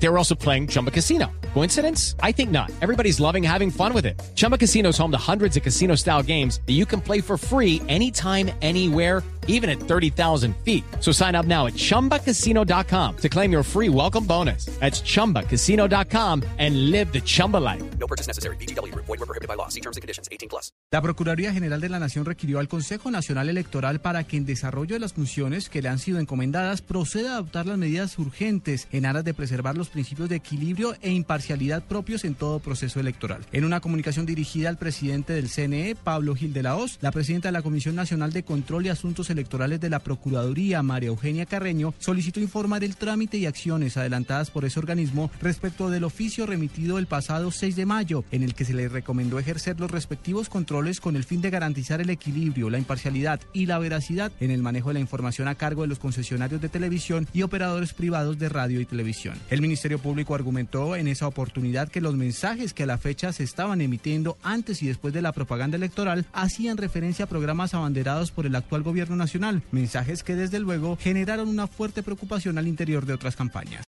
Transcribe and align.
They 0.00 0.08
were 0.08 0.18
also 0.18 0.34
playing 0.34 0.68
Chumba 0.68 0.90
Casino. 0.90 1.30
Coincidence? 1.54 2.14
I 2.22 2.32
think 2.32 2.50
not. 2.50 2.70
Everybody's 2.80 3.18
loving 3.20 3.42
having 3.42 3.70
fun 3.70 3.92
with 3.92 4.06
it. 4.06 4.20
Chumba 4.36 4.56
Casino 4.56 4.90
is 4.90 4.98
home 4.98 5.10
to 5.10 5.18
hundreds 5.18 5.56
of 5.56 5.62
casino 5.62 5.96
style 5.96 6.22
games 6.22 6.60
that 6.66 6.74
you 6.74 6.86
can 6.86 7.00
play 7.00 7.20
for 7.20 7.36
free 7.36 7.82
anytime, 7.88 8.50
anywhere, 8.62 9.22
even 9.48 9.68
at 9.68 9.80
30,000 9.80 10.54
feet. 10.58 10.84
So 11.00 11.10
sign 11.10 11.34
up 11.34 11.46
now 11.46 11.66
at 11.66 11.74
chumbacasino.com 11.74 13.16
to 13.16 13.28
claim 13.28 13.50
your 13.50 13.62
free 13.64 13.88
welcome 13.88 14.24
bonus. 14.24 14.66
That's 14.78 15.00
chumbacasino.com 15.00 16.44
and 16.58 16.90
live 16.90 17.12
the 17.12 17.20
Chumba 17.20 17.56
life. 17.56 17.82
No 17.98 18.06
purchase 18.06 18.28
necessary. 18.28 18.56
BGW. 18.56 18.94
Void 18.94 19.08
were 19.08 19.26
prohibited 19.26 19.48
by 19.48 19.54
law. 19.54 19.68
See 19.68 19.80
terms 19.80 19.96
and 19.96 20.02
conditions. 20.02 20.28
18 20.30 20.48
plus. 20.48 20.70
La 20.90 21.02
Procuraduría 21.02 21.52
General 21.52 21.80
de 21.80 21.88
la 21.88 21.98
Nación 21.98 22.24
requirió 22.24 22.60
al 22.60 22.68
Consejo 22.68 23.10
Nacional 23.10 23.48
Electoral 23.48 24.00
para 24.00 24.24
que 24.24 24.36
en 24.36 24.46
desarrollo 24.46 24.94
de 24.94 25.00
las 25.00 25.12
funciones 25.12 25.68
que 25.68 25.82
le 25.82 25.88
han 25.88 25.98
sido 25.98 26.18
encomendadas 26.18 26.82
proceda 26.82 27.32
a 27.32 27.34
adoptar 27.34 27.66
las 27.66 27.78
medidas 27.78 28.18
urgentes 28.18 28.88
en 28.92 29.06
aras 29.06 29.24
de 29.24 29.34
preservar 29.34 29.76
los 29.76 29.87
principios 29.88 30.28
de 30.28 30.36
equilibrio 30.36 30.94
e 31.00 31.10
imparcialidad 31.10 31.82
propios 31.82 32.24
en 32.24 32.34
todo 32.34 32.58
proceso 32.58 33.00
electoral. 33.00 33.44
En 33.52 33.64
una 33.64 33.80
comunicación 33.80 34.26
dirigida 34.26 34.68
al 34.68 34.78
presidente 34.78 35.32
del 35.32 35.48
CNE, 35.48 35.96
Pablo 35.96 36.34
Gil 36.34 36.52
de 36.52 36.62
la 36.62 36.76
Hoz, 36.76 36.98
la 37.00 37.12
presidenta 37.12 37.48
de 37.48 37.52
la 37.52 37.62
Comisión 37.62 37.94
Nacional 37.94 38.32
de 38.32 38.42
Control 38.42 38.86
y 38.86 38.88
Asuntos 38.88 39.30
Electorales 39.30 39.80
de 39.80 39.90
la 39.90 40.00
Procuraduría, 40.00 40.82
María 40.82 41.08
Eugenia 41.08 41.46
Carreño, 41.46 41.94
solicitó 41.98 42.40
informar 42.40 42.84
el 42.84 42.96
trámite 42.96 43.38
y 43.38 43.46
acciones 43.46 43.96
adelantadas 43.96 44.50
por 44.50 44.64
ese 44.64 44.78
organismo 44.78 45.30
respecto 45.40 45.90
del 45.90 46.04
oficio 46.04 46.46
remitido 46.46 46.98
el 46.98 47.06
pasado 47.06 47.50
6 47.50 47.76
de 47.76 47.86
mayo, 47.86 48.24
en 48.30 48.42
el 48.42 48.54
que 48.54 48.64
se 48.64 48.74
le 48.74 48.88
recomendó 48.88 49.38
ejercer 49.38 49.78
los 49.80 49.90
respectivos 49.90 50.48
controles 50.48 51.00
con 51.00 51.16
el 51.16 51.24
fin 51.24 51.40
de 51.40 51.50
garantizar 51.50 52.00
el 52.00 52.10
equilibrio, 52.10 52.70
la 52.70 52.78
imparcialidad 52.78 53.40
y 53.52 53.66
la 53.66 53.78
veracidad 53.78 54.32
en 54.40 54.50
el 54.50 54.62
manejo 54.62 54.88
de 54.88 54.94
la 54.94 55.00
información 55.00 55.48
a 55.48 55.54
cargo 55.54 55.82
de 55.82 55.88
los 55.88 55.98
concesionarios 55.98 56.60
de 56.60 56.68
televisión 56.68 57.26
y 57.32 57.42
operadores 57.42 57.92
privados 57.92 58.38
de 58.38 58.48
radio 58.48 58.80
y 58.80 58.86
televisión. 58.86 59.38
El 59.50 59.60
Ministerio 59.78 60.00
Público 60.00 60.34
argumentó 60.34 60.96
en 60.96 61.06
esa 61.06 61.28
oportunidad 61.28 61.88
que 61.88 62.00
los 62.00 62.16
mensajes 62.16 62.74
que 62.74 62.82
a 62.82 62.86
la 62.86 62.98
fecha 62.98 63.32
se 63.32 63.44
estaban 63.44 63.80
emitiendo 63.80 64.36
antes 64.42 64.82
y 64.82 64.88
después 64.88 65.14
de 65.14 65.22
la 65.22 65.30
propaganda 65.30 65.76
electoral 65.76 66.26
hacían 66.32 66.78
referencia 66.78 67.26
a 67.26 67.28
programas 67.28 67.74
abanderados 67.74 68.32
por 68.32 68.44
el 68.44 68.56
actual 68.56 68.82
gobierno 68.82 69.14
nacional, 69.14 69.62
mensajes 69.70 70.24
que 70.24 70.34
desde 70.34 70.58
luego 70.58 70.98
generaron 71.00 71.48
una 71.48 71.68
fuerte 71.68 72.02
preocupación 72.02 72.58
al 72.58 72.66
interior 72.66 73.06
de 73.06 73.12
otras 73.12 73.36
campañas. 73.36 73.86